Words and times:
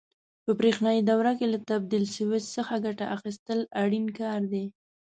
په 0.45 0.51
برېښنایي 0.59 1.01
دوره 1.09 1.31
کې 1.37 1.45
له 1.53 1.59
تبدیل 1.69 2.03
سویچ 2.15 2.45
څخه 2.55 2.73
ګټه 2.85 3.05
اخیستل 3.15 3.59
اړین 3.83 4.05
کار 4.19 4.41
دی. 4.53 4.65